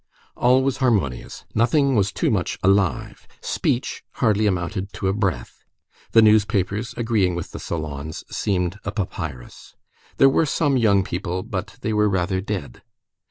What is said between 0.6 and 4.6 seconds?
was harmonious; nothing was too much alive; speech hardly